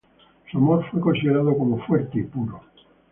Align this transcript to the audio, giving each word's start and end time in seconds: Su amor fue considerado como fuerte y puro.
Su 0.51 0.57
amor 0.57 0.83
fue 0.89 0.99
considerado 0.99 1.55
como 1.55 1.77
fuerte 1.85 2.17
y 2.21 2.23
puro. 2.23 2.63